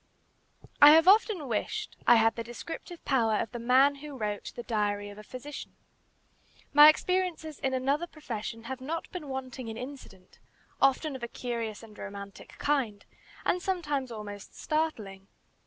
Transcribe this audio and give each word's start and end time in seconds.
I 0.81 0.93
have 0.93 1.07
often 1.07 1.47
wished 1.47 1.95
I 2.07 2.15
had 2.15 2.35
the 2.35 2.43
descriptive 2.43 3.05
power 3.05 3.35
of 3.35 3.51
the 3.51 3.59
man 3.59 3.97
who 3.97 4.17
wrote 4.17 4.51
"The 4.55 4.63
Diary 4.63 5.09
of 5.11 5.19
a 5.19 5.23
Physician." 5.23 5.75
My 6.73 6.89
experiences 6.89 7.59
in 7.59 7.75
another 7.75 8.07
profession 8.07 8.63
have 8.63 8.81
not 8.81 9.11
been 9.11 9.29
wanting 9.29 9.67
in 9.67 9.77
incident, 9.77 10.39
often 10.81 11.15
of 11.15 11.21
a 11.21 11.27
curious 11.27 11.83
and 11.83 11.95
romantic 11.95 12.53
kind, 12.57 13.05
and 13.45 13.61
sometimes 13.61 14.11
almost 14.11 14.55
startling. 14.57 15.27